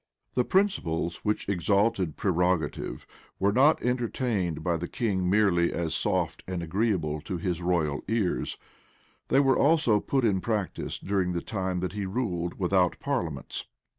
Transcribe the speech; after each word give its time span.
[*] 0.19 0.33
The 0.33 0.43
principles 0.43 1.17
which 1.17 1.47
exalted 1.47 2.17
prerogative, 2.17 3.05
were 3.39 3.51
not 3.51 3.83
entertained 3.83 4.63
by 4.63 4.75
the 4.77 4.87
king 4.87 5.29
merely 5.29 5.71
as 5.71 5.93
soft 5.93 6.43
and 6.47 6.63
agreeable 6.63 7.21
to 7.21 7.37
his 7.37 7.61
royal 7.61 8.01
ears; 8.07 8.57
they 9.27 9.39
were 9.39 9.55
also 9.55 9.99
put 9.99 10.25
in 10.25 10.41
practice 10.41 10.97
during 10.97 11.33
the 11.33 11.41
time 11.43 11.81
that 11.81 11.93
he 11.93 12.07
ruled 12.07 12.55
without 12.57 12.99
parliaments. 12.99 13.67